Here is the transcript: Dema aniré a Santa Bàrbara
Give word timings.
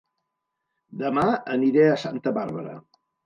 Dema 1.01 1.25
aniré 1.55 1.85
a 1.91 1.99
Santa 2.07 2.35
Bàrbara 2.41 2.75